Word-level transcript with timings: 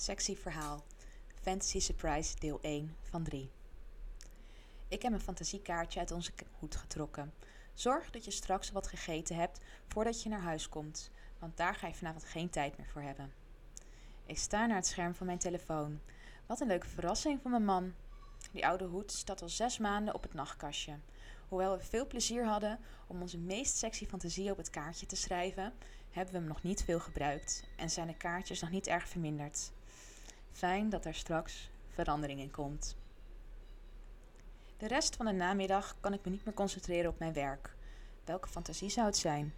Sexy 0.00 0.36
verhaal. 0.36 0.84
Fantasy 1.42 1.80
Surprise 1.80 2.38
deel 2.38 2.58
1 2.62 2.96
van 3.02 3.22
3. 3.22 3.50
Ik 4.88 5.02
heb 5.02 5.12
een 5.12 5.20
fantasiekaartje 5.20 6.00
uit 6.00 6.10
onze 6.10 6.32
hoed 6.58 6.76
getrokken. 6.76 7.32
Zorg 7.74 8.10
dat 8.10 8.24
je 8.24 8.30
straks 8.30 8.70
wat 8.70 8.86
gegeten 8.86 9.36
hebt 9.36 9.60
voordat 9.86 10.22
je 10.22 10.28
naar 10.28 10.40
huis 10.40 10.68
komt, 10.68 11.10
want 11.38 11.56
daar 11.56 11.74
ga 11.74 11.86
je 11.86 11.94
vanavond 11.94 12.24
geen 12.24 12.50
tijd 12.50 12.76
meer 12.76 12.86
voor 12.86 13.02
hebben. 13.02 13.32
Ik 14.26 14.38
sta 14.38 14.66
naar 14.66 14.76
het 14.76 14.86
scherm 14.86 15.14
van 15.14 15.26
mijn 15.26 15.38
telefoon. 15.38 16.00
Wat 16.46 16.60
een 16.60 16.66
leuke 16.66 16.88
verrassing 16.88 17.40
van 17.42 17.50
mijn 17.50 17.64
man. 17.64 17.94
Die 18.52 18.66
oude 18.66 18.84
hoed 18.84 19.12
staat 19.12 19.42
al 19.42 19.48
zes 19.48 19.78
maanden 19.78 20.14
op 20.14 20.22
het 20.22 20.34
nachtkastje. 20.34 20.98
Hoewel 21.48 21.76
we 21.76 21.84
veel 21.84 22.06
plezier 22.06 22.44
hadden 22.44 22.78
om 23.06 23.20
onze 23.20 23.38
meest 23.38 23.76
sexy 23.76 24.06
fantasie 24.06 24.50
op 24.50 24.56
het 24.56 24.70
kaartje 24.70 25.06
te 25.06 25.16
schrijven, 25.16 25.72
hebben 26.10 26.32
we 26.34 26.38
hem 26.40 26.48
nog 26.48 26.62
niet 26.62 26.84
veel 26.84 27.00
gebruikt 27.00 27.64
en 27.76 27.90
zijn 27.90 28.06
de 28.06 28.16
kaartjes 28.16 28.60
nog 28.60 28.70
niet 28.70 28.86
erg 28.86 29.08
verminderd. 29.08 29.70
Fijn 30.58 30.88
dat 30.88 31.04
er 31.04 31.14
straks 31.14 31.70
verandering 31.88 32.40
in 32.40 32.50
komt. 32.50 32.96
De 34.76 34.86
rest 34.86 35.16
van 35.16 35.26
de 35.26 35.32
namiddag 35.32 35.96
kan 36.00 36.12
ik 36.12 36.24
me 36.24 36.30
niet 36.30 36.44
meer 36.44 36.54
concentreren 36.54 37.10
op 37.10 37.18
mijn 37.18 37.32
werk. 37.32 37.74
Welke 38.24 38.48
fantasie 38.48 38.88
zou 38.88 39.06
het 39.06 39.16
zijn? 39.16 39.54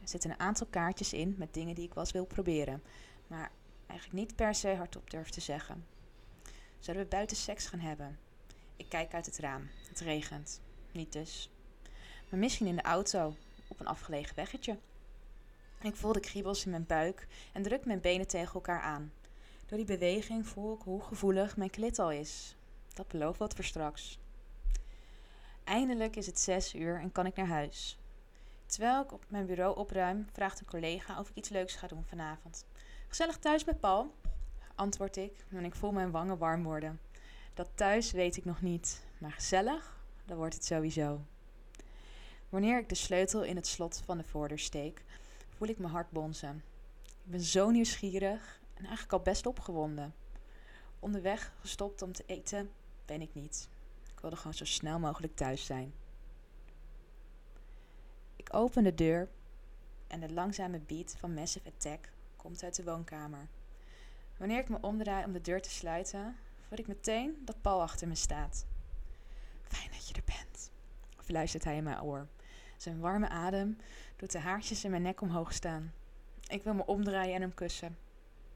Er 0.00 0.08
zitten 0.08 0.30
een 0.30 0.38
aantal 0.38 0.66
kaartjes 0.70 1.12
in 1.12 1.34
met 1.38 1.54
dingen 1.54 1.74
die 1.74 1.84
ik 1.84 1.94
wel 1.94 2.02
eens 2.02 2.12
wil 2.12 2.24
proberen, 2.24 2.82
maar 3.26 3.50
eigenlijk 3.86 4.20
niet 4.20 4.36
per 4.36 4.54
se 4.54 4.74
hardop 4.74 5.10
durf 5.10 5.30
te 5.30 5.40
zeggen. 5.40 5.86
Zouden 6.78 7.04
we 7.04 7.10
buiten 7.10 7.36
seks 7.36 7.66
gaan 7.66 7.80
hebben? 7.80 8.18
Ik 8.76 8.88
kijk 8.88 9.14
uit 9.14 9.26
het 9.26 9.38
raam. 9.38 9.68
Het 9.88 10.00
regent. 10.00 10.60
Niet 10.92 11.12
dus. 11.12 11.50
Maar 12.28 12.40
misschien 12.40 12.66
in 12.66 12.76
de 12.76 12.82
auto, 12.82 13.34
op 13.68 13.80
een 13.80 13.86
afgelegen 13.86 14.36
weggetje. 14.36 14.78
Ik 15.80 15.96
voel 15.96 16.12
de 16.12 16.20
kriebels 16.20 16.64
in 16.64 16.70
mijn 16.70 16.86
buik 16.86 17.26
en 17.52 17.62
druk 17.62 17.84
mijn 17.84 18.00
benen 18.00 18.26
tegen 18.26 18.54
elkaar 18.54 18.80
aan. 18.80 19.12
Door 19.72 19.86
die 19.86 19.98
beweging 19.98 20.46
voel 20.46 20.74
ik 20.74 20.82
hoe 20.82 21.02
gevoelig 21.02 21.56
mijn 21.56 21.70
klit 21.70 21.98
al 21.98 22.10
is. 22.10 22.56
Dat 22.94 23.08
belooft 23.08 23.38
wat 23.38 23.54
voor 23.54 23.64
straks. 23.64 24.18
Eindelijk 25.64 26.16
is 26.16 26.26
het 26.26 26.38
zes 26.38 26.74
uur 26.74 27.00
en 27.00 27.12
kan 27.12 27.26
ik 27.26 27.36
naar 27.36 27.46
huis. 27.46 27.98
Terwijl 28.66 29.02
ik 29.02 29.12
op 29.12 29.24
mijn 29.28 29.46
bureau 29.46 29.76
opruim, 29.76 30.26
vraagt 30.32 30.60
een 30.60 30.66
collega 30.66 31.18
of 31.18 31.28
ik 31.28 31.36
iets 31.36 31.48
leuks 31.48 31.74
ga 31.74 31.86
doen 31.86 32.04
vanavond. 32.04 32.64
Gezellig 33.08 33.38
thuis 33.38 33.64
met 33.64 33.80
Paul? 33.80 34.14
Antwoord 34.74 35.16
ik 35.16 35.44
en 35.50 35.64
ik 35.64 35.74
voel 35.74 35.92
mijn 35.92 36.10
wangen 36.10 36.38
warm 36.38 36.62
worden. 36.62 37.00
Dat 37.54 37.68
thuis 37.74 38.10
weet 38.10 38.36
ik 38.36 38.44
nog 38.44 38.62
niet, 38.62 39.04
maar 39.18 39.32
gezellig, 39.32 40.00
dan 40.24 40.36
wordt 40.36 40.54
het 40.54 40.64
sowieso. 40.64 41.20
Wanneer 42.48 42.78
ik 42.78 42.88
de 42.88 42.94
sleutel 42.94 43.42
in 43.42 43.56
het 43.56 43.66
slot 43.66 44.02
van 44.04 44.18
de 44.18 44.24
voordeur 44.24 44.58
steek, 44.58 45.02
voel 45.56 45.68
ik 45.68 45.78
mijn 45.78 45.92
hart 45.92 46.10
bonzen. 46.10 46.62
Ik 47.04 47.30
ben 47.30 47.40
zo 47.40 47.70
nieuwsgierig 47.70 48.60
en 48.74 48.84
eigenlijk 48.84 49.12
al 49.12 49.20
best 49.20 49.46
opgewonden. 49.46 50.14
Onderweg 50.98 51.52
gestopt 51.60 52.02
om 52.02 52.12
te 52.12 52.24
eten 52.26 52.70
ben 53.04 53.20
ik 53.20 53.34
niet. 53.34 53.68
Ik 54.12 54.20
wilde 54.20 54.36
gewoon 54.36 54.54
zo 54.54 54.64
snel 54.64 54.98
mogelijk 54.98 55.36
thuis 55.36 55.66
zijn. 55.66 55.92
Ik 58.36 58.54
open 58.54 58.82
de 58.82 58.94
deur 58.94 59.28
en 60.06 60.20
de 60.20 60.32
langzame 60.32 60.78
beat 60.78 61.16
van 61.18 61.34
Massive 61.34 61.68
Attack 61.68 62.08
komt 62.36 62.62
uit 62.62 62.76
de 62.76 62.84
woonkamer. 62.84 63.48
Wanneer 64.36 64.58
ik 64.58 64.68
me 64.68 64.78
omdraai 64.80 65.24
om 65.24 65.32
de 65.32 65.40
deur 65.40 65.62
te 65.62 65.70
sluiten, 65.70 66.36
voel 66.68 66.78
ik 66.78 66.86
meteen 66.86 67.42
dat 67.44 67.60
Paul 67.60 67.82
achter 67.82 68.08
me 68.08 68.14
staat. 68.14 68.66
Fijn 69.62 69.90
dat 69.90 70.08
je 70.08 70.14
er 70.14 70.22
bent, 70.24 70.70
fluistert 71.16 71.64
hij 71.64 71.76
in 71.76 71.84
mijn 71.84 72.02
oor. 72.02 72.26
Zijn 72.76 73.00
warme 73.00 73.28
adem 73.28 73.78
doet 74.16 74.32
de 74.32 74.38
haartjes 74.38 74.84
in 74.84 74.90
mijn 74.90 75.02
nek 75.02 75.20
omhoog 75.20 75.52
staan. 75.52 75.92
Ik 76.46 76.62
wil 76.62 76.74
me 76.74 76.86
omdraaien 76.86 77.34
en 77.34 77.40
hem 77.40 77.54
kussen. 77.54 77.96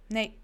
Nee, 0.07 0.39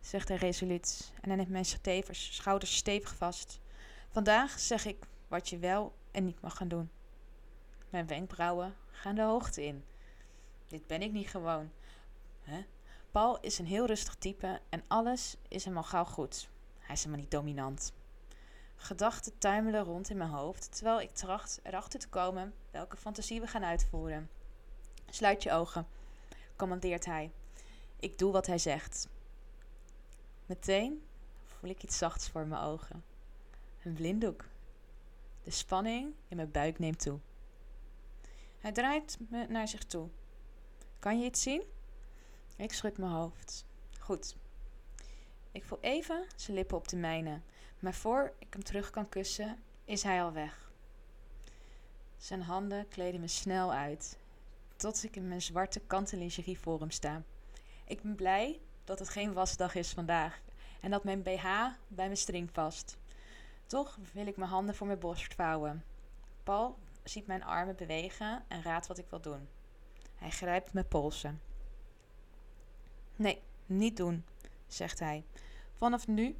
zegt 0.00 0.28
hij 0.28 0.36
resoluut 0.36 1.12
en 1.20 1.28
hij 1.28 1.36
neemt 1.36 1.48
mijn 1.48 1.64
stevers, 1.64 2.34
schouders 2.34 2.76
stevig 2.76 3.14
vast. 3.14 3.60
Vandaag 4.08 4.58
zeg 4.58 4.84
ik 4.84 5.06
wat 5.28 5.48
je 5.48 5.58
wel 5.58 5.94
en 6.10 6.24
niet 6.24 6.40
mag 6.40 6.56
gaan 6.56 6.68
doen. 6.68 6.90
Mijn 7.90 8.06
wenkbrauwen 8.06 8.74
gaan 8.90 9.14
de 9.14 9.22
hoogte 9.22 9.64
in. 9.64 9.84
Dit 10.66 10.86
ben 10.86 11.02
ik 11.02 11.12
niet 11.12 11.28
gewoon. 11.28 11.70
Huh? 12.44 12.64
Paul 13.10 13.40
is 13.40 13.58
een 13.58 13.66
heel 13.66 13.86
rustig 13.86 14.14
type 14.14 14.60
en 14.68 14.84
alles 14.86 15.36
is 15.48 15.64
hem 15.64 15.76
al 15.76 15.82
gauw 15.82 16.04
goed. 16.04 16.48
Hij 16.78 16.94
is 16.94 17.00
helemaal 17.00 17.20
niet 17.20 17.30
dominant. 17.30 17.92
Gedachten 18.76 19.38
tuimelen 19.38 19.84
rond 19.84 20.10
in 20.10 20.16
mijn 20.16 20.30
hoofd 20.30 20.76
terwijl 20.76 21.00
ik 21.00 21.14
tracht 21.14 21.60
erachter 21.62 22.00
te 22.00 22.08
komen 22.08 22.54
welke 22.70 22.96
fantasie 22.96 23.40
we 23.40 23.46
gaan 23.46 23.64
uitvoeren. 23.64 24.30
Sluit 25.10 25.42
je 25.42 25.52
ogen, 25.52 25.86
commandeert 26.56 27.04
hij. 27.04 27.30
Ik 27.96 28.18
doe 28.18 28.32
wat 28.32 28.46
hij 28.46 28.58
zegt. 28.58 29.08
Meteen 30.46 31.02
voel 31.44 31.70
ik 31.70 31.82
iets 31.82 31.98
zachts 31.98 32.28
voor 32.28 32.46
mijn 32.46 32.62
ogen. 32.62 33.04
Een 33.82 33.92
blinddoek. 33.92 34.44
De 35.42 35.50
spanning 35.50 36.14
in 36.28 36.36
mijn 36.36 36.50
buik 36.50 36.78
neemt 36.78 37.00
toe. 37.00 37.18
Hij 38.58 38.72
draait 38.72 39.18
me 39.28 39.46
naar 39.46 39.68
zich 39.68 39.84
toe. 39.84 40.08
Kan 40.98 41.20
je 41.20 41.24
iets 41.24 41.42
zien? 41.42 41.62
Ik 42.56 42.72
schud 42.72 42.98
mijn 42.98 43.12
hoofd. 43.12 43.64
Goed. 43.98 44.36
Ik 45.52 45.64
voel 45.64 45.78
even 45.80 46.26
zijn 46.36 46.56
lippen 46.56 46.76
op 46.76 46.88
de 46.88 46.96
mijne, 46.96 47.40
maar 47.78 47.94
voor 47.94 48.32
ik 48.38 48.52
hem 48.52 48.62
terug 48.62 48.90
kan 48.90 49.08
kussen, 49.08 49.58
is 49.84 50.02
hij 50.02 50.22
al 50.22 50.32
weg. 50.32 50.70
Zijn 52.16 52.42
handen 52.42 52.88
kleden 52.88 53.20
me 53.20 53.28
snel 53.28 53.72
uit, 53.72 54.18
tot 54.76 55.04
ik 55.04 55.16
in 55.16 55.28
mijn 55.28 55.42
zwarte 55.42 55.80
kanten 55.80 56.18
lingerie 56.18 56.58
voor 56.58 56.80
hem 56.80 56.90
sta. 56.90 57.22
Ik 57.86 58.02
ben 58.02 58.14
blij 58.14 58.60
dat 58.84 58.98
het 58.98 59.08
geen 59.08 59.32
wasdag 59.32 59.74
is 59.74 59.92
vandaag 59.92 60.40
en 60.80 60.90
dat 60.90 61.04
mijn 61.04 61.22
BH 61.22 61.44
bij 61.88 62.04
mijn 62.04 62.16
string 62.16 62.52
past. 62.52 62.96
Toch 63.66 63.98
wil 64.12 64.26
ik 64.26 64.36
mijn 64.36 64.50
handen 64.50 64.74
voor 64.74 64.86
mijn 64.86 64.98
borst 64.98 65.34
vouwen. 65.34 65.84
Paul 66.42 66.78
ziet 67.04 67.26
mijn 67.26 67.44
armen 67.44 67.76
bewegen 67.76 68.44
en 68.48 68.62
raadt 68.62 68.86
wat 68.86 68.98
ik 68.98 69.06
wil 69.10 69.20
doen. 69.20 69.48
Hij 70.14 70.30
grijpt 70.30 70.72
mijn 70.72 70.88
polsen. 70.88 71.40
Nee, 73.16 73.42
niet 73.66 73.96
doen, 73.96 74.24
zegt 74.66 74.98
hij. 74.98 75.24
Vanaf 75.76 76.06
nu 76.06 76.36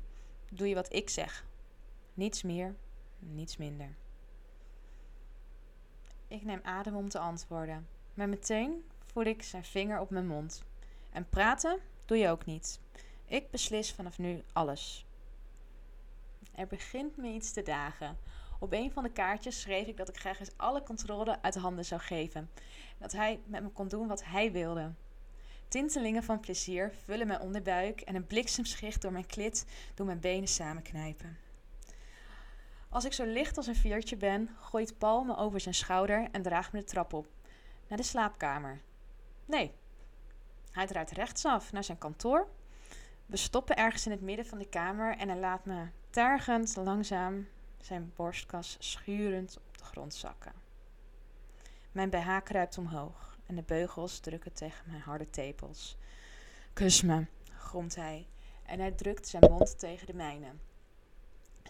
doe 0.51 0.69
je 0.69 0.75
wat 0.75 0.93
ik 0.93 1.11
zeg. 1.11 1.47
Niets 2.15 2.43
meer, 2.43 2.75
niets 3.19 3.57
minder. 3.57 3.95
Ik 6.29 6.43
neem 6.45 6.61
adem 6.63 6.97
om 6.97 7.09
te 7.09 7.19
antwoorden, 7.19 7.89
maar 8.15 8.29
meteen 8.29 8.85
voel 9.05 9.25
ik 9.25 9.43
zijn 9.43 9.65
vinger 9.65 10.01
op 10.01 10.11
mijn 10.11 10.27
mond. 10.27 10.65
En 11.17 11.29
praten 11.29 11.81
doe 12.05 12.17
je 12.17 12.29
ook 12.29 12.45
niet. 12.45 12.81
Ik 13.25 13.51
beslis 13.51 13.93
vanaf 13.93 14.19
nu 14.19 14.43
alles. 14.53 15.07
Er 16.55 16.67
begint 16.67 17.17
me 17.17 17.29
iets 17.29 17.53
te 17.53 17.63
dagen. 17.63 18.19
Op 18.61 18.73
een 18.73 18.93
van 18.93 19.03
de 19.03 19.11
kaartjes 19.11 19.61
schreef 19.61 19.87
ik 19.87 19.97
dat 19.97 20.09
ik 20.09 20.17
graag 20.17 20.41
eens 20.41 20.57
alle 20.57 20.83
controle 20.83 21.43
uit 21.43 21.55
handen 21.55 21.85
zou 21.85 22.01
geven. 22.01 22.51
Dat 22.99 23.13
hij 23.13 23.41
met 23.45 23.63
me 23.63 23.69
kon 23.69 23.89
doen 23.89 24.09
wat 24.09 24.25
hij 24.25 24.53
wilde. 24.53 24.93
Tintelingen 25.69 26.23
van 26.23 26.41
plezier 26.41 26.93
vullen 27.05 27.27
mijn 27.27 27.41
onderbuik 27.41 28.01
en 28.01 28.15
een 28.15 28.27
bliksemschicht 28.27 29.03
door 29.03 29.13
mijn 29.13 29.27
klit 29.27 29.67
doen 29.95 30.07
mijn 30.07 30.21
benen 30.21 30.49
samenknijpen. 30.49 31.39
Als 32.89 33.05
ik 33.05 33.13
zo 33.13 33.25
licht 33.25 33.57
als 33.57 33.67
een 33.67 33.77
veertje 33.77 34.17
ben, 34.17 34.57
gooit 34.61 34.99
Paul 34.99 35.25
me 35.25 35.37
over 35.37 35.61
zijn 35.61 35.75
schouder 35.75 36.29
en 36.33 36.43
draagt 36.43 36.73
me 36.73 36.79
de 36.79 36.85
trap 36.85 37.13
op. 37.13 37.27
Naar 37.89 37.99
de 37.99 38.05
slaapkamer. 38.05 38.81
Nee. 39.45 39.73
Hij 40.77 40.87
draait 40.87 41.11
rechtsaf 41.11 41.73
naar 41.73 41.85
zijn 41.85 41.99
kantoor. 41.99 42.49
We 43.27 43.37
stoppen 43.37 43.77
ergens 43.77 44.07
in 44.07 44.13
het 44.13 44.21
midden 44.21 44.47
van 44.47 44.59
de 44.59 44.69
kamer 44.69 45.17
en 45.17 45.29
hij 45.29 45.39
laat 45.39 45.65
me 45.65 45.87
tergend 46.11 46.77
langzaam 46.77 47.49
zijn 47.81 48.13
borstkas 48.17 48.77
schurend 48.79 49.57
op 49.57 49.79
de 49.79 49.85
grond 49.85 50.15
zakken. 50.15 50.53
Mijn 51.93 52.11
BH 52.11 52.37
kruipt 52.45 52.79
omhoog 52.79 53.39
en 53.47 53.55
de 53.55 53.63
beugels 53.63 54.19
drukken 54.19 54.53
tegen 54.53 54.91
mijn 54.91 55.01
harde 55.01 55.31
tepels. 55.31 55.99
Kus 56.73 57.03
me, 57.03 57.27
gromt 57.59 57.95
hij 57.95 58.27
en 58.63 58.79
hij 58.79 58.93
drukt 58.93 59.29
zijn 59.29 59.51
mond 59.51 59.79
tegen 59.79 60.07
de 60.07 60.15
mijne. 60.15 60.53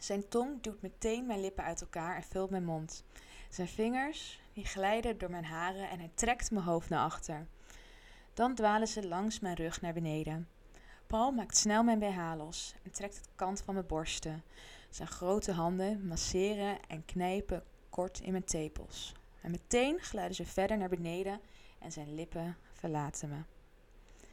Zijn 0.01 0.29
tong 0.29 0.63
duwt 0.63 0.83
meteen 0.83 1.27
mijn 1.27 1.41
lippen 1.41 1.65
uit 1.65 1.81
elkaar 1.81 2.17
en 2.17 2.23
vult 2.23 2.51
mijn 2.51 2.65
mond. 2.65 3.05
Zijn 3.49 3.69
vingers 3.69 4.41
die 4.53 4.67
glijden 4.67 5.19
door 5.19 5.31
mijn 5.31 5.45
haren 5.45 5.91
en 5.91 5.99
hij 5.99 6.11
trekt 6.15 6.51
mijn 6.51 6.65
hoofd 6.65 6.89
naar 6.89 7.05
achter. 7.05 7.47
Dan 8.37 8.55
dwalen 8.55 8.89
ze 8.89 9.09
langs 9.09 9.41
mijn 9.41 9.55
rug 9.55 9.81
naar 9.81 9.93
beneden. 9.93 10.49
Paul 11.07 11.31
maakt 11.31 11.57
snel 11.57 11.83
mijn 11.83 11.99
BH 11.99 12.33
los 12.37 12.75
en 12.83 12.91
trekt 12.91 13.17
het 13.17 13.29
kant 13.35 13.63
van 13.63 13.75
mijn 13.75 13.87
borsten. 13.87 14.43
Zijn 14.91 15.09
grote 15.09 15.53
handen 15.53 16.07
masseren 16.07 16.79
en 16.89 17.05
knijpen 17.05 17.65
kort 17.91 18.21
in 18.21 18.31
mijn 18.31 18.45
tepels. 18.45 19.15
En 19.41 19.51
meteen 19.51 20.01
glijden 20.01 20.35
ze 20.35 20.45
verder 20.45 20.79
naar 20.79 20.89
beneden 20.89 21.41
en 21.79 21.93
zijn 21.93 22.15
lippen 22.15 22.57
verlaten 22.73 23.29
me. 23.29 23.43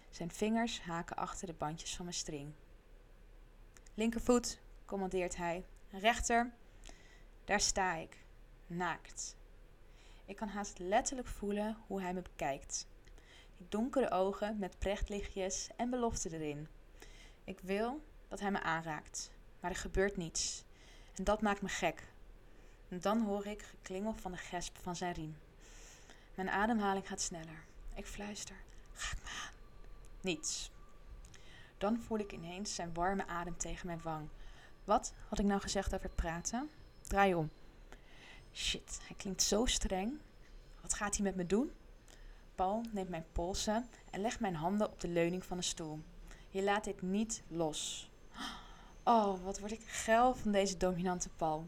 Zijn 0.10 0.32
vingers 0.32 0.82
haken 0.82 1.16
achter 1.16 1.48
de 1.48 1.54
bandjes 1.54 1.96
van 1.96 2.06
mijn 2.06 2.18
string. 2.18 2.54
Linkervoet, 3.94 4.60
commandeert 4.86 5.36
hij. 5.36 5.66
Rechter, 5.90 6.54
daar 7.46 7.62
sta 7.62 7.96
ik, 7.96 8.18
naakt. 8.68 9.36
Ik 10.26 10.36
kan 10.36 10.48
haast 10.48 10.80
letterlijk 10.80 11.28
voelen 11.28 11.78
hoe 11.88 12.02
hij 12.02 12.14
me 12.14 12.22
bekijkt. 12.22 12.88
Donkere 13.70 14.12
ogen 14.12 14.60
met 14.60 14.80
prechtlichtjes 14.80 15.70
en 15.76 15.90
belofte 15.90 16.34
erin. 16.34 16.68
Ik 17.44 17.60
wil 17.60 18.04
dat 18.28 18.40
hij 18.40 18.52
me 18.52 18.62
aanraakt, 18.62 19.32
maar 19.60 19.72
er 19.72 19.78
gebeurt 19.78 20.18
niets. 20.18 20.64
En 21.16 21.24
dat 21.24 21.42
maakt 21.42 21.62
me 21.62 21.70
gek. 21.70 22.04
En 22.90 23.00
dan 23.00 23.22
hoor 23.22 23.46
ik 23.46 23.62
geklingel 23.62 24.14
van 24.14 24.32
de 24.32 24.38
gesp 24.38 24.78
van 24.82 24.96
zijn 24.96 25.14
riem. 25.14 25.38
Mijn 26.36 26.50
ademhaling 26.50 27.08
gaat 27.08 27.22
sneller. 27.22 27.66
Ik 27.96 28.06
fluister: 28.06 28.56
Raak 28.94 29.24
me 29.24 29.30
aan. 29.30 29.54
Niets. 30.22 30.72
Dan 31.78 32.00
voel 32.00 32.18
ik 32.18 32.32
ineens 32.32 32.76
zijn 32.76 32.94
warme 32.94 33.28
adem 33.28 33.58
tegen 33.58 33.88
mijn 33.88 34.02
wang. 34.02 34.30
Wat 34.84 35.14
had 35.30 35.40
ik 35.40 35.46
nou 35.46 35.62
gezegd 35.62 35.94
over 35.94 36.10
praten? 36.10 36.70
Draai 37.02 37.34
om. 37.34 37.52
Shit, 38.54 39.00
hij 39.08 39.16
klinkt 39.16 39.42
zo 39.42 39.66
streng. 39.66 40.20
Wat 40.82 40.94
gaat 40.94 41.16
hij 41.16 41.24
met 41.24 41.36
me 41.36 41.46
doen? 41.46 41.72
Paul 42.56 42.82
neemt 42.92 43.10
mijn 43.10 43.26
polsen 43.32 43.88
en 44.12 44.22
legt 44.22 44.40
mijn 44.40 44.56
handen 44.56 44.92
op 44.92 45.00
de 45.00 45.08
leuning 45.08 45.46
van 45.46 45.58
de 45.58 45.64
stoel. 45.64 46.00
Je 46.50 46.64
laat 46.64 46.84
dit 46.84 47.02
niet 47.02 47.44
los. 47.48 48.12
Oh, 49.04 49.44
wat 49.44 49.60
word 49.60 49.72
ik 49.72 49.84
geil 49.86 50.36
van 50.36 50.52
deze 50.52 50.78
dominante 50.78 51.30
Paul. 51.30 51.68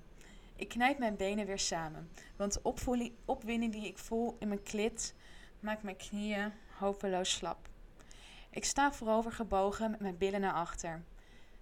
Ik 0.56 0.70
knijp 0.70 0.98
mijn 0.98 1.16
benen 1.16 1.46
weer 1.46 1.60
samen, 1.60 2.10
want 2.36 2.54
de 2.54 3.12
opwinding 3.26 3.72
die 3.72 3.88
ik 3.88 3.98
voel 3.98 4.36
in 4.40 4.48
mijn 4.48 4.64
klit 4.64 5.16
maakt 5.60 5.84
mijn 5.84 5.98
knieën 5.98 6.54
hopeloos 6.78 7.32
slap. 7.32 7.70
Ik 8.50 8.66
sta 8.66 8.94
voorover 8.94 9.32
gebogen 9.32 9.92
met 9.92 10.00
mijn 10.00 10.18
billen 10.18 10.42
naar 10.42 10.54
achter. 10.54 11.04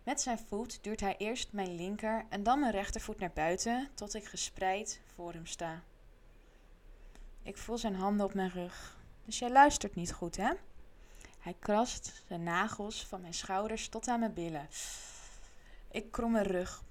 Met 0.04 0.22
zijn 0.22 0.40
voet 0.40 0.84
duurt 0.84 1.00
hij 1.00 1.18
eerst 1.18 1.52
mijn 1.52 1.76
linker 1.76 2.26
en 2.30 2.44
dan 2.44 2.60
mijn 2.60 2.72
rechtervoet 2.72 3.20
naar 3.20 3.32
buiten 3.34 3.90
tot 3.94 4.14
ik 4.14 4.26
gespreid 4.26 5.02
voor 5.16 5.34
hem 5.34 5.46
sta. 5.46 5.84
Ik 7.44 7.58
voel 7.58 7.78
zijn 7.78 7.96
handen 7.96 8.26
op 8.26 8.34
mijn 8.34 8.50
rug. 8.50 9.02
Dus 9.26 9.40
jij 9.40 9.52
luistert 9.52 9.96
niet 9.96 10.14
goed, 10.14 10.38
hè? 10.38 10.52
Hij 11.40 11.56
krast 11.60 12.24
zijn 12.28 12.44
nagels 12.44 13.06
van 13.06 13.22
mijn 13.22 13.34
schouders 13.34 13.88
tot 13.88 14.08
aan 14.08 14.20
mijn 14.20 14.34
billen. 14.34 14.68
Ik 15.92 16.12
krom 16.12 16.32
mijn 16.32 16.46
rug. 16.46 16.84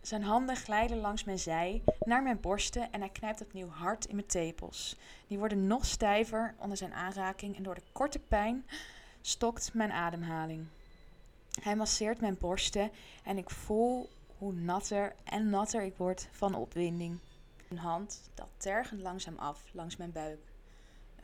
Zijn 0.00 0.22
handen 0.22 0.56
glijden 0.56 0.96
langs 0.96 1.24
mijn 1.24 1.38
zij 1.38 1.82
naar 2.00 2.22
mijn 2.22 2.40
borsten 2.40 2.92
en 2.92 3.00
hij 3.00 3.08
knijpt 3.08 3.40
opnieuw 3.40 3.68
hard 3.68 4.04
in 4.04 4.14
mijn 4.14 4.26
tepels. 4.26 4.96
Die 5.26 5.38
worden 5.38 5.66
nog 5.66 5.84
stijver 5.84 6.54
onder 6.58 6.76
zijn 6.76 6.94
aanraking 6.94 7.56
en 7.56 7.62
door 7.62 7.74
de 7.74 7.82
korte 7.92 8.18
pijn 8.18 8.66
stokt 9.20 9.74
mijn 9.74 9.92
ademhaling. 9.92 10.66
Hij 11.60 11.76
masseert 11.76 12.20
mijn 12.20 12.38
borsten 12.38 12.90
en 13.22 13.38
ik 13.38 13.50
voel 13.50 14.08
hoe 14.38 14.52
natter 14.52 15.14
en 15.24 15.50
natter 15.50 15.82
ik 15.82 15.96
word 15.96 16.28
van 16.30 16.54
opwinding. 16.54 17.18
Een 17.68 17.78
hand 17.78 18.30
daalt 18.34 18.50
tergend 18.56 19.00
langzaam 19.00 19.38
af 19.38 19.62
langs 19.72 19.96
mijn 19.96 20.12
buik. 20.12 20.53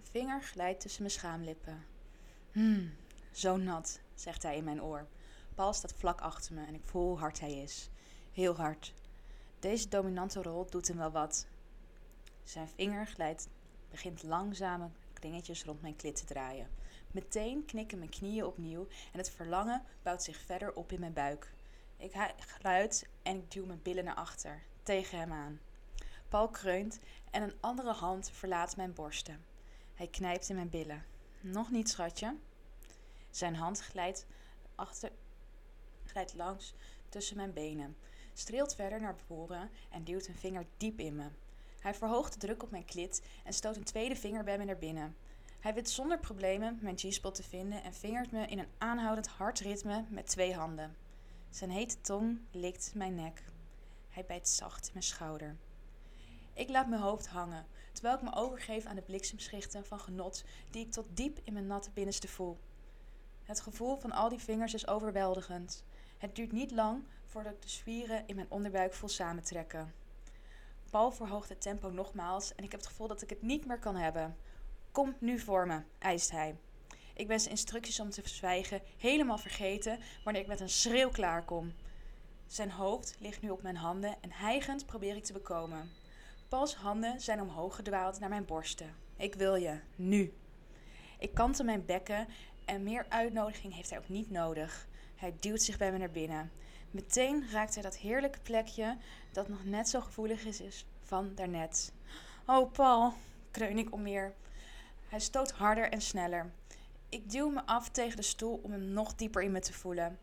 Vinger 0.02 0.43
glijdt 0.43 0.81
tussen 0.81 1.02
mijn 1.02 1.14
schaamlippen. 1.14 1.87
Hmm, 2.52 2.94
zo 3.32 3.56
nat, 3.56 4.00
zegt 4.14 4.43
hij 4.43 4.56
in 4.56 4.64
mijn 4.64 4.82
oor. 4.82 5.06
Paul 5.55 5.73
staat 5.73 5.93
vlak 5.93 6.20
achter 6.20 6.55
me 6.55 6.67
en 6.67 6.75
ik 6.75 6.85
voel 6.85 7.08
hoe 7.08 7.19
hard 7.19 7.41
hij 7.41 7.52
is. 7.52 7.91
Heel 8.32 8.56
hard. 8.56 8.94
Deze 9.58 9.88
dominante 9.88 10.43
rol 10.43 10.67
doet 10.70 10.88
hem 10.88 10.97
wel 10.97 11.11
wat. 11.11 11.47
Zijn 12.43 12.69
vinger 12.69 13.06
glijdt, 13.06 13.49
begint 13.91 14.23
langzame 14.23 14.91
kringetjes 15.12 15.64
rond 15.64 15.82
mijn 15.82 15.97
klit 15.97 16.17
te 16.17 16.25
draaien. 16.25 16.70
Meteen 17.11 17.64
knikken 17.64 17.99
mijn 17.99 18.11
knieën 18.11 18.44
opnieuw 18.44 18.87
en 19.12 19.19
het 19.19 19.31
verlangen 19.31 19.82
bouwt 20.02 20.23
zich 20.23 20.37
verder 20.37 20.73
op 20.73 20.93
in 20.93 21.00
mijn 21.00 21.12
buik. 21.12 21.52
Ik 21.97 22.12
geluid 22.38 23.08
en 23.23 23.37
ik 23.37 23.50
duw 23.50 23.67
mijn 23.67 23.82
billen 23.82 24.05
naar 24.05 24.14
achter, 24.14 24.62
tegen 24.82 25.19
hem 25.19 25.32
aan. 25.32 25.61
Paul 26.29 26.49
kreunt 26.49 27.00
en 27.31 27.43
een 27.43 27.55
andere 27.61 27.93
hand 27.93 28.31
verlaat 28.31 28.76
mijn 28.76 28.93
borsten. 28.93 29.44
Hij 30.00 30.08
knijpt 30.08 30.49
in 30.49 30.55
mijn 30.55 30.69
billen. 30.69 31.05
Nog 31.41 31.70
niet, 31.70 31.88
schatje. 31.88 32.37
Zijn 33.31 33.55
hand 33.55 33.81
glijdt, 33.81 34.26
achter, 34.75 35.12
glijdt 36.05 36.35
langs 36.35 36.75
tussen 37.08 37.37
mijn 37.37 37.52
benen, 37.52 37.97
streelt 38.32 38.75
verder 38.75 39.00
naar 39.00 39.17
voren 39.26 39.70
en 39.91 40.05
duwt 40.05 40.26
een 40.26 40.35
vinger 40.35 40.67
diep 40.76 40.99
in 40.99 41.17
me. 41.17 41.26
Hij 41.81 41.94
verhoogt 41.94 42.32
de 42.32 42.38
druk 42.38 42.62
op 42.62 42.70
mijn 42.70 42.85
klit 42.85 43.23
en 43.44 43.52
stoot 43.52 43.76
een 43.76 43.85
tweede 43.85 44.17
vinger 44.17 44.44
bij 44.44 44.58
me 44.58 44.64
naar 44.64 44.79
binnen. 44.79 45.17
Hij 45.61 45.75
weet 45.75 45.91
zonder 45.91 46.19
problemen 46.19 46.79
mijn 46.82 46.99
G-spot 46.99 47.35
te 47.35 47.43
vinden 47.43 47.82
en 47.82 47.94
vingert 47.94 48.31
me 48.31 48.47
in 48.47 48.58
een 48.58 48.73
aanhoudend 48.79 49.26
hard 49.26 49.61
ritme 49.61 50.05
met 50.08 50.26
twee 50.26 50.55
handen. 50.55 50.97
Zijn 51.50 51.70
hete 51.70 52.00
tong 52.00 52.41
likt 52.50 52.93
mijn 52.94 53.14
nek. 53.14 53.43
Hij 54.08 54.25
bijt 54.25 54.49
zacht 54.49 54.87
in 54.87 54.93
mijn 54.93 55.05
schouder. 55.05 55.56
Ik 56.52 56.69
laat 56.69 56.88
mijn 56.88 57.02
hoofd 57.02 57.26
hangen, 57.26 57.67
terwijl 58.00 58.19
ik 58.20 58.31
me 58.31 58.41
overgeef 58.41 58.87
aan 58.87 58.94
de 58.94 59.02
bliksemschichten 59.02 59.85
van 59.87 60.00
genot 60.00 60.44
die 60.70 60.87
ik 60.87 60.93
tot 60.93 61.06
diep 61.14 61.38
in 61.44 61.52
mijn 61.52 61.67
natte 61.67 61.91
binnenste 61.91 62.29
voel. 62.29 62.58
Het 63.43 63.61
gevoel 63.61 63.97
van 63.97 64.12
al 64.12 64.29
die 64.29 64.38
vingers 64.38 64.75
is 64.75 64.87
overweldigend. 64.87 65.85
Het 66.19 66.35
duurt 66.37 66.52
niet 66.52 66.70
lang 66.70 67.02
voordat 67.25 67.52
ik 67.52 67.62
de 67.62 67.69
spieren 67.69 68.23
in 68.26 68.35
mijn 68.35 68.50
onderbuik 68.50 68.94
voel 68.94 69.08
samentrekken. 69.08 69.94
Paul 70.91 71.11
verhoogt 71.11 71.49
het 71.49 71.61
tempo 71.61 71.91
nogmaals 71.91 72.55
en 72.55 72.64
ik 72.64 72.70
heb 72.70 72.81
het 72.81 72.88
gevoel 72.88 73.08
dat 73.08 73.23
ik 73.23 73.31
het 73.31 73.43
niet 73.43 73.67
meer 73.67 73.79
kan 73.79 73.97
hebben. 73.97 74.37
Kom 74.93 75.14
nu 75.19 75.38
voor 75.38 75.67
me, 75.67 75.82
eist 75.99 76.31
hij. 76.31 76.56
Ik 77.14 77.26
ben 77.26 77.41
zijn 77.41 77.50
instructies 77.50 78.00
om 78.00 78.11
te 78.11 78.23
zwijgen 78.25 78.82
helemaal 78.99 79.38
vergeten 79.38 79.99
wanneer 80.25 80.43
ik 80.43 80.49
met 80.49 80.61
een 80.61 80.69
schreeuw 80.69 81.11
klaarkom. 81.11 81.73
Zijn 82.47 82.70
hoofd 82.70 83.17
ligt 83.19 83.43
nu 83.43 83.50
op 83.50 83.62
mijn 83.62 83.76
handen 83.76 84.17
en 84.20 84.32
hijgend 84.32 84.87
probeer 84.87 85.17
ik 85.17 85.25
te 85.25 85.32
bekomen. 85.32 86.00
Pauls 86.50 86.75
handen 86.75 87.20
zijn 87.20 87.41
omhoog 87.41 87.76
gedwaald 87.76 88.20
naar 88.20 88.29
mijn 88.29 88.44
borsten. 88.44 88.94
Ik 89.17 89.35
wil 89.35 89.55
je, 89.55 89.81
nu. 89.97 90.32
Ik 91.19 91.35
kantel 91.35 91.64
mijn 91.64 91.85
bekken 91.85 92.29
en 92.64 92.82
meer 92.82 93.06
uitnodiging 93.08 93.75
heeft 93.75 93.91
hij 93.91 93.99
ook 93.99 94.08
niet 94.08 94.31
nodig. 94.31 94.87
Hij 95.17 95.35
duwt 95.41 95.62
zich 95.62 95.79
bij 95.79 95.93
me 95.93 95.99
naar 95.99 96.11
binnen. 96.11 96.50
Meteen 96.91 97.50
raakt 97.50 97.75
hij 97.75 97.82
dat 97.82 97.97
heerlijke 97.97 98.41
plekje 98.41 98.97
dat 99.32 99.49
nog 99.49 99.64
net 99.64 99.88
zo 99.88 100.00
gevoelig 100.00 100.44
is, 100.44 100.61
is 100.61 100.87
van 101.02 101.35
daarnet. 101.35 101.93
Oh, 102.47 102.73
Paul, 102.73 103.12
kreun 103.50 103.79
ik 103.79 103.93
om 103.93 104.02
meer. 104.02 104.35
Hij 105.08 105.20
stoot 105.20 105.50
harder 105.52 105.91
en 105.91 106.00
sneller. 106.00 106.50
Ik 107.08 107.31
duw 107.31 107.50
me 107.50 107.67
af 107.67 107.88
tegen 107.88 108.17
de 108.17 108.23
stoel 108.23 108.61
om 108.62 108.70
hem 108.70 108.85
nog 108.85 109.14
dieper 109.14 109.43
in 109.43 109.52
me 109.52 109.61
te 109.61 109.73
voelen. 109.73 110.19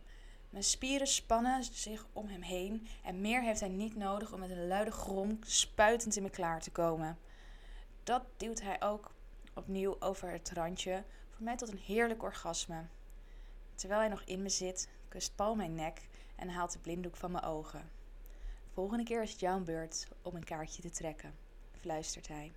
Mijn 0.50 0.64
spieren 0.64 1.08
spannen 1.08 1.64
zich 1.64 2.06
om 2.14 2.28
hem 2.28 2.42
heen 2.42 2.88
en 3.04 3.22
meer 3.22 3.42
heeft 3.42 3.60
hij 3.60 3.70
niet 3.70 3.96
nodig 3.96 4.34
om 4.34 4.40
met 4.40 4.50
een 4.50 4.68
luide 4.68 4.92
grom 4.92 5.40
spuitend 5.42 6.16
in 6.16 6.24
me 6.24 6.30
klaar 6.30 6.62
te 6.62 6.72
komen. 6.72 7.18
Dat 8.04 8.24
duwt 8.38 8.62
hij 8.62 8.82
ook 8.82 9.12
opnieuw 9.54 9.96
over 10.00 10.32
het 10.32 10.52
randje, 10.52 11.04
voor 11.30 11.44
mij 11.44 11.56
tot 11.56 11.72
een 11.72 11.78
heerlijk 11.78 12.24
orgasme. 12.24 12.86
Terwijl 13.76 14.00
hij 14.00 14.10
nog 14.10 14.22
in 14.22 14.42
me 14.42 14.50
zit, 14.50 14.90
kust 15.08 15.36
Paul 15.36 15.56
mijn 15.56 15.76
nek 15.76 16.08
en 16.36 16.50
haalt 16.50 16.72
de 16.72 16.80
blinddoek 16.80 17.16
van 17.16 17.32
mijn 17.32 17.44
ogen. 17.44 17.92
Volgende 18.74 19.04
keer 19.04 19.22
is 19.22 19.32
het 19.32 19.40
jouw 19.40 19.60
beurt 19.60 20.08
om 20.22 20.36
een 20.36 20.44
kaartje 20.44 20.82
te 20.82 20.90
trekken, 20.90 21.36
fluistert 21.80 22.28
hij. 22.28 22.52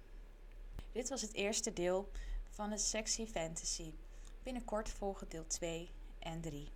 Dit 0.92 1.09
was 1.09 1.23
het 1.23 1.35
eerste 1.35 1.73
deel 1.73 2.11
van 2.50 2.70
de 2.70 2.78
Sexy 2.78 3.26
Fantasy. 3.26 3.92
Binnenkort 4.42 4.88
volgen 4.88 5.28
deel 5.28 5.47
2 5.47 5.90
en 6.18 6.40
3. 6.40 6.68